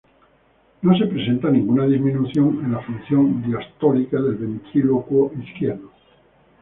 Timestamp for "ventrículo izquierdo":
4.33-5.91